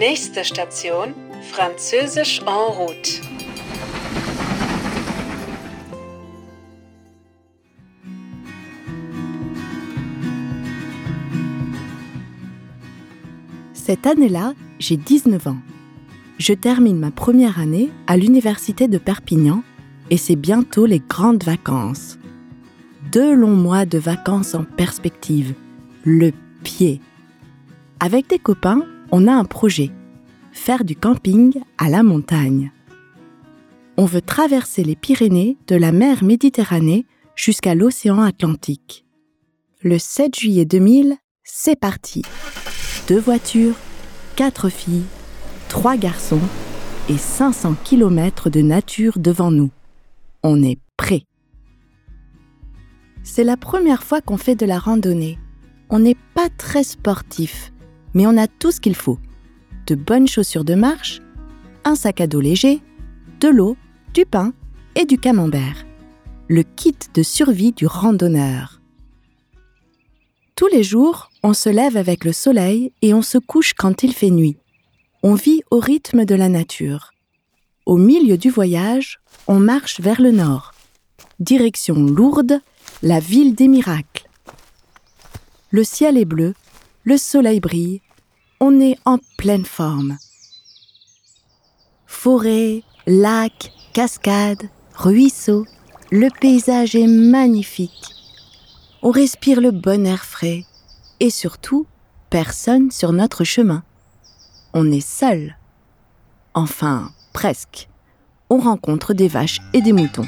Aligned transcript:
Nächste 0.00 0.42
Station, 0.44 1.12
Französisch 1.42 2.40
en 2.46 2.70
route. 2.72 3.20
Cette 13.74 14.06
année-là, 14.06 14.54
j'ai 14.78 14.96
19 14.96 15.46
ans. 15.48 15.58
Je 16.38 16.54
termine 16.54 16.98
ma 16.98 17.10
première 17.10 17.60
année 17.60 17.90
à 18.06 18.16
l'université 18.16 18.88
de 18.88 18.96
Perpignan 18.96 19.62
et 20.08 20.16
c'est 20.16 20.34
bientôt 20.34 20.86
les 20.86 21.00
grandes 21.00 21.44
vacances. 21.44 22.18
Deux 23.12 23.34
longs 23.34 23.48
mois 23.48 23.84
de 23.84 23.98
vacances 23.98 24.54
en 24.54 24.64
perspective. 24.64 25.52
Le 26.04 26.30
pied. 26.62 27.02
Avec 28.00 28.30
des 28.30 28.38
copains, 28.38 28.86
on 29.12 29.26
a 29.26 29.32
un 29.32 29.44
projet. 29.44 29.90
Faire 30.52 30.84
du 30.84 30.96
camping 30.96 31.60
à 31.78 31.88
la 31.88 32.02
montagne. 32.02 32.72
On 33.96 34.04
veut 34.04 34.20
traverser 34.20 34.82
les 34.82 34.96
Pyrénées 34.96 35.56
de 35.68 35.76
la 35.76 35.92
mer 35.92 36.24
Méditerranée 36.24 37.06
jusqu'à 37.36 37.74
l'océan 37.74 38.20
Atlantique. 38.20 39.04
Le 39.82 39.98
7 39.98 40.38
juillet 40.38 40.64
2000, 40.64 41.16
c'est 41.44 41.78
parti. 41.78 42.22
Deux 43.08 43.20
voitures, 43.20 43.76
quatre 44.36 44.68
filles, 44.68 45.04
trois 45.68 45.96
garçons 45.96 46.40
et 47.08 47.16
500 47.16 47.76
km 47.84 48.50
de 48.50 48.60
nature 48.60 49.18
devant 49.18 49.50
nous. 49.50 49.70
On 50.42 50.62
est 50.62 50.78
prêt. 50.96 51.22
C'est 53.22 53.44
la 53.44 53.56
première 53.56 54.02
fois 54.02 54.20
qu'on 54.20 54.36
fait 54.36 54.56
de 54.56 54.66
la 54.66 54.78
randonnée. 54.78 55.38
On 55.88 56.00
n'est 56.00 56.16
pas 56.34 56.48
très 56.56 56.82
sportif, 56.82 57.72
mais 58.14 58.26
on 58.26 58.36
a 58.36 58.48
tout 58.48 58.72
ce 58.72 58.80
qu'il 58.80 58.96
faut. 58.96 59.18
De 59.90 59.96
bonnes 59.96 60.28
chaussures 60.28 60.62
de 60.62 60.76
marche, 60.76 61.20
un 61.82 61.96
sac 61.96 62.20
à 62.20 62.28
dos 62.28 62.40
léger, 62.40 62.80
de 63.40 63.48
l'eau, 63.48 63.76
du 64.14 64.24
pain 64.24 64.52
et 64.94 65.04
du 65.04 65.18
camembert. 65.18 65.84
Le 66.46 66.62
kit 66.62 66.94
de 67.12 67.24
survie 67.24 67.72
du 67.72 67.88
randonneur. 67.88 68.80
Tous 70.54 70.68
les 70.68 70.84
jours, 70.84 71.32
on 71.42 71.54
se 71.54 71.68
lève 71.68 71.96
avec 71.96 72.24
le 72.24 72.32
soleil 72.32 72.92
et 73.02 73.14
on 73.14 73.22
se 73.22 73.36
couche 73.36 73.74
quand 73.74 74.04
il 74.04 74.14
fait 74.14 74.30
nuit. 74.30 74.58
On 75.24 75.34
vit 75.34 75.62
au 75.72 75.80
rythme 75.80 76.24
de 76.24 76.36
la 76.36 76.48
nature. 76.48 77.10
Au 77.84 77.96
milieu 77.96 78.38
du 78.38 78.48
voyage, 78.48 79.18
on 79.48 79.58
marche 79.58 79.98
vers 79.98 80.20
le 80.20 80.30
nord. 80.30 80.72
Direction 81.40 81.96
Lourdes, 81.96 82.60
la 83.02 83.18
ville 83.18 83.56
des 83.56 83.66
miracles. 83.66 84.28
Le 85.70 85.82
ciel 85.82 86.16
est 86.16 86.24
bleu, 86.24 86.54
le 87.02 87.16
soleil 87.16 87.58
brille, 87.58 88.02
on 88.60 88.78
est 88.78 88.96
en 89.06 89.18
pleine 89.38 89.64
forme. 89.64 90.18
Forêt, 92.06 92.82
lacs, 93.06 93.72
cascades, 93.94 94.68
ruisseaux, 94.94 95.66
le 96.10 96.28
paysage 96.40 96.94
est 96.94 97.06
magnifique. 97.06 98.14
On 99.02 99.10
respire 99.10 99.62
le 99.62 99.70
bon 99.70 100.06
air 100.06 100.24
frais 100.24 100.64
et 101.20 101.30
surtout, 101.30 101.86
personne 102.28 102.90
sur 102.90 103.12
notre 103.12 103.44
chemin. 103.44 103.82
On 104.74 104.92
est 104.92 105.06
seul. 105.06 105.56
Enfin, 106.52 107.10
presque. 107.32 107.88
On 108.50 108.58
rencontre 108.58 109.14
des 109.14 109.28
vaches 109.28 109.60
et 109.72 109.80
des 109.80 109.92
moutons. 109.92 110.26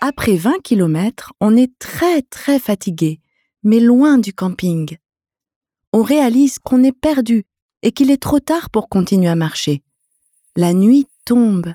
Après 0.00 0.36
20 0.36 0.62
km, 0.64 1.32
on 1.40 1.56
est 1.56 1.78
très 1.78 2.22
très 2.22 2.58
fatigué, 2.58 3.20
mais 3.62 3.80
loin 3.80 4.18
du 4.18 4.32
camping. 4.32 4.96
On 5.92 6.02
réalise 6.02 6.58
qu'on 6.58 6.84
est 6.84 6.92
perdu 6.92 7.44
et 7.82 7.92
qu'il 7.92 8.10
est 8.10 8.22
trop 8.22 8.40
tard 8.40 8.70
pour 8.70 8.88
continuer 8.88 9.28
à 9.28 9.36
marcher. 9.36 9.82
La 10.56 10.74
nuit 10.74 11.06
tombe. 11.24 11.72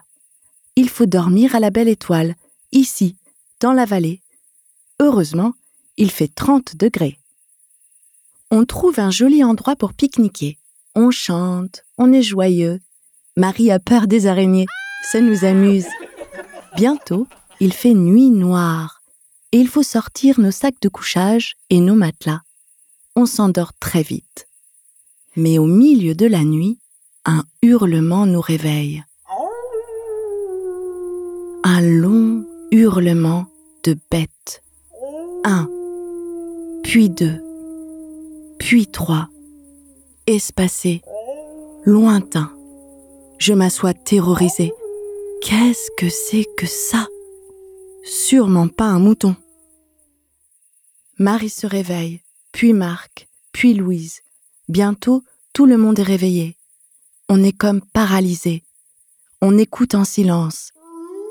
Il 0.75 0.89
faut 0.89 1.05
dormir 1.05 1.55
à 1.55 1.59
la 1.59 1.69
belle 1.69 1.88
étoile, 1.88 2.35
ici, 2.71 3.15
dans 3.59 3.73
la 3.73 3.85
vallée. 3.85 4.21
Heureusement, 4.99 5.53
il 5.97 6.11
fait 6.11 6.27
30 6.33 6.75
degrés. 6.75 7.19
On 8.51 8.65
trouve 8.65 8.99
un 8.99 9.11
joli 9.11 9.43
endroit 9.43 9.75
pour 9.75 9.93
pique-niquer. 9.93 10.59
On 10.95 11.09
chante, 11.09 11.83
on 11.97 12.13
est 12.13 12.21
joyeux. 12.21 12.79
Marie 13.35 13.71
a 13.71 13.79
peur 13.79 14.05
des 14.05 14.27
araignées, 14.27 14.67
ça 15.11 15.21
nous 15.21 15.43
amuse. 15.43 15.88
Bientôt, 16.75 17.27
il 17.59 17.73
fait 17.73 17.93
nuit 17.95 18.29
noire 18.29 19.01
et 19.51 19.57
il 19.57 19.67
faut 19.67 19.83
sortir 19.83 20.39
nos 20.39 20.51
sacs 20.51 20.81
de 20.81 20.89
couchage 20.89 21.55
et 21.69 21.79
nos 21.79 21.95
matelas. 21.95 22.41
On 23.16 23.28
s'endort 23.28 23.74
très 23.79 24.01
vite. 24.01 24.47
Mais 25.35 25.59
au 25.59 25.66
milieu 25.66 26.16
de 26.16 26.25
la 26.25 26.44
nuit, 26.44 26.79
un 27.25 27.44
hurlement 27.62 28.25
nous 28.25 28.41
réveille. 28.41 29.03
Un 31.63 31.81
long 31.81 32.44
hurlement 32.72 33.46
de 33.84 33.96
bête. 34.09 34.63
Un, 35.44 35.69
puis 36.84 37.12
deux, 37.12 37.40
puis 38.57 38.88
trois, 38.88 39.30
espacé, 40.25 41.03
lointain. 41.85 42.51
Je 43.38 43.53
m'assois 43.53 43.94
terrorisée. 43.94 44.74
Qu'est-ce 45.44 45.91
que 45.97 46.09
c'est 46.09 46.45
que 46.57 46.66
ça? 46.66 47.07
Sûrement 48.03 48.69
pas 48.69 48.85
un 48.85 49.00
mouton. 49.00 49.35
Marie 51.19 51.50
se 51.50 51.68
réveille, 51.68 52.22
puis 52.53 52.71
Marc, 52.71 53.27
puis 53.51 53.73
Louise. 53.73 54.21
Bientôt, 54.69 55.23
tout 55.53 55.65
le 55.65 55.75
monde 55.75 55.99
est 55.99 56.03
réveillé. 56.03 56.55
On 57.27 57.43
est 57.43 57.51
comme 57.51 57.81
paralysé. 57.81 58.63
On 59.41 59.57
écoute 59.57 59.95
en 59.95 60.05
silence. 60.05 60.71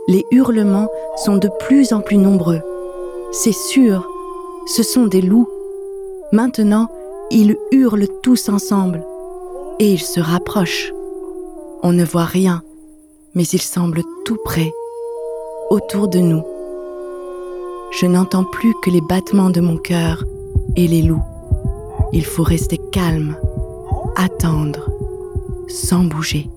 Les 0.08 0.24
hurlements 0.32 0.90
sont 1.24 1.36
de 1.36 1.48
plus 1.60 1.92
en 1.92 2.00
plus 2.00 2.18
nombreux. 2.18 2.60
C'est 3.30 3.54
sûr, 3.54 4.06
ce 4.66 4.82
sont 4.82 5.06
des 5.06 5.22
loups. 5.22 5.48
Maintenant, 6.32 6.90
ils 7.30 7.56
hurlent 7.70 8.08
tous 8.22 8.48
ensemble 8.48 9.04
et 9.78 9.92
ils 9.92 10.02
se 10.02 10.20
rapprochent. 10.20 10.92
On 11.84 11.92
ne 11.92 12.04
voit 12.04 12.24
rien, 12.24 12.62
mais 13.34 13.44
ils 13.44 13.62
semblent 13.62 14.02
tout 14.24 14.38
près, 14.44 14.72
autour 15.70 16.08
de 16.08 16.18
nous. 16.18 16.42
Je 17.92 18.06
n'entends 18.06 18.44
plus 18.44 18.74
que 18.82 18.90
les 18.90 19.00
battements 19.00 19.50
de 19.50 19.60
mon 19.60 19.76
cœur 19.76 20.24
et 20.76 20.86
les 20.88 21.02
loups. 21.02 21.24
Il 22.12 22.24
faut 22.24 22.42
rester 22.42 22.78
calme, 22.92 23.36
attendre, 24.16 24.90
sans 25.68 26.04
bouger. 26.04 26.48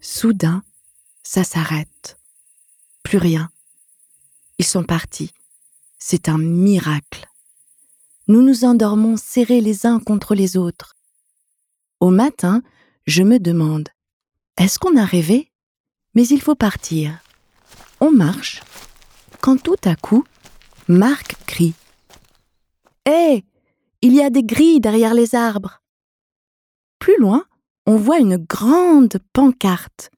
Soudain, 0.00 0.62
ça 1.22 1.44
s'arrête. 1.44 2.18
Plus 3.02 3.18
rien. 3.18 3.50
Ils 4.58 4.64
sont 4.64 4.84
partis. 4.84 5.32
C'est 5.98 6.28
un 6.28 6.38
miracle. 6.38 7.26
Nous 8.28 8.42
nous 8.42 8.64
endormons 8.64 9.16
serrés 9.16 9.60
les 9.60 9.86
uns 9.86 10.00
contre 10.00 10.34
les 10.34 10.56
autres. 10.56 10.94
Au 12.00 12.10
matin, 12.10 12.62
je 13.06 13.22
me 13.22 13.38
demande, 13.38 13.88
est-ce 14.56 14.78
qu'on 14.78 14.96
a 14.96 15.04
rêvé? 15.04 15.50
Mais 16.14 16.26
il 16.28 16.40
faut 16.40 16.54
partir. 16.54 17.18
On 18.00 18.10
marche, 18.10 18.62
quand 19.40 19.62
tout 19.62 19.76
à 19.84 19.96
coup, 19.96 20.24
Marc 20.88 21.36
crie. 21.46 21.74
Hé 23.06 23.44
Il 24.02 24.14
y 24.14 24.22
a 24.22 24.30
des 24.30 24.44
grilles 24.44 24.80
derrière 24.80 25.14
les 25.14 25.34
arbres. 25.34 25.82
Plus 26.98 27.18
loin, 27.18 27.44
on 27.86 27.96
voit 27.96 28.18
une 28.18 28.36
grande 28.36 29.18
pancarte. 29.32 30.10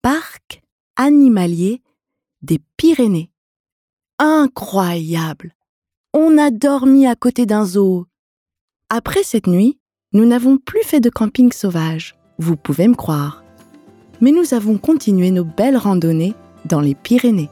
Parc 0.00 0.62
animalier 0.96 1.82
des 2.42 2.60
Pyrénées. 2.76 3.30
Incroyable 4.18 5.54
On 6.14 6.38
a 6.38 6.50
dormi 6.50 7.06
à 7.06 7.14
côté 7.14 7.44
d'un 7.44 7.66
zoo. 7.66 8.06
Après 8.88 9.22
cette 9.22 9.46
nuit, 9.46 9.78
nous 10.12 10.24
n'avons 10.24 10.56
plus 10.56 10.82
fait 10.82 11.00
de 11.00 11.10
camping 11.10 11.52
sauvage, 11.52 12.16
vous 12.38 12.56
pouvez 12.56 12.88
me 12.88 12.94
croire. 12.94 13.44
Mais 14.22 14.30
nous 14.30 14.54
avons 14.54 14.78
continué 14.78 15.30
nos 15.30 15.44
belles 15.44 15.76
randonnées 15.76 16.34
dans 16.64 16.80
les 16.80 16.94
Pyrénées. 16.94 17.50